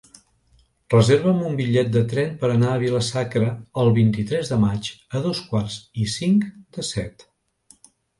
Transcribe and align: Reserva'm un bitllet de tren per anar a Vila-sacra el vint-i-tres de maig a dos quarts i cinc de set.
Reserva'm 0.91 1.41
un 1.49 1.57
bitllet 1.57 1.91
de 1.95 2.01
tren 2.13 2.31
per 2.43 2.49
anar 2.53 2.71
a 2.75 2.79
Vila-sacra 2.83 3.49
el 3.81 3.91
vint-i-tres 3.97 4.49
de 4.53 4.57
maig 4.63 4.89
a 5.19 5.21
dos 5.27 5.43
quarts 5.51 5.77
i 6.05 6.07
cinc 6.15 6.49
de 6.79 6.87
set. 6.89 7.27